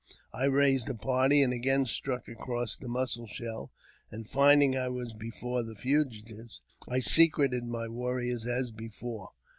I 0.33 0.45
raised 0.45 0.89
a 0.89 0.95
party, 0.95 1.43
and 1.43 1.53
again 1.53 1.85
struck 1.85 2.27
across 2.27 2.75
the 2.75 2.89
Mussel 2.89 3.27
Shell, 3.27 3.71
and, 4.09 4.27
finding 4.27 4.75
I 4.75 4.87
was 4.89 5.13
before 5.13 5.61
the 5.61 5.75
fugitives, 5.75 6.63
I 6.89 7.01
secreted 7.01 7.65
my 7.65 7.87
warriors 7.87 8.47
as 8.47 8.71
before. 8.71 9.29